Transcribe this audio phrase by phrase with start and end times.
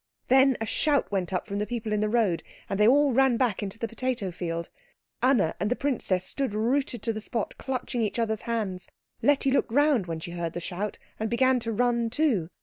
[0.29, 3.37] Then a shout went up from the people in the road, and they all ran
[3.37, 4.67] back into the potato field.
[5.21, 8.89] Anna and the princess stood rooted to the spot, clutching each other's hands.
[9.21, 12.49] Letty looked round when she heard the shout, and began to run too.